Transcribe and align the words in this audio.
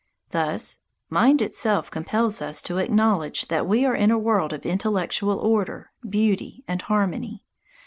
Thus 0.31 0.79
mind 1.11 1.43
itself 1.43 1.91
compels 1.91 2.41
us 2.41 2.63
to 2.63 2.79
acknowledge 2.79 3.49
that 3.49 3.67
we 3.67 3.85
are 3.85 3.93
in 3.93 4.09
a 4.09 4.17
world 4.17 4.51
of 4.51 4.65
intellectual 4.65 5.37
order, 5.37 5.91
beauty, 6.09 6.63
and 6.67 6.81
harmony. 6.81 7.45